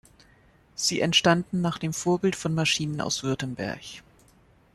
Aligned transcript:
Sie 0.73 0.99
entstanden 0.99 1.61
nach 1.61 1.77
dem 1.77 1.93
Vorbild 1.93 2.35
von 2.35 2.55
Maschinen 2.55 3.01
aus 3.01 3.21
Württemberg. 3.21 3.83